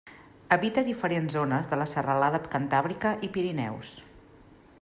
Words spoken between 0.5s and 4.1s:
Habita diferents zones de la Serralada Cantàbrica i Pirineus.